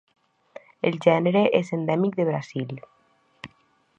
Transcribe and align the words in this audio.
El 0.89 0.97
gènere 1.05 1.43
és 1.59 1.69
endèmic 1.77 2.19
de 2.21 2.27
Brasil. 2.31 2.75